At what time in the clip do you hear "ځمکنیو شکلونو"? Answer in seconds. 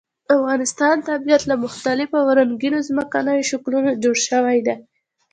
2.89-3.89